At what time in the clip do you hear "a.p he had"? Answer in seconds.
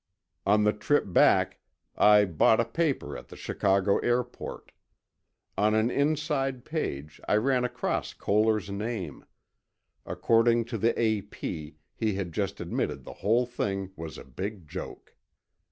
10.99-12.31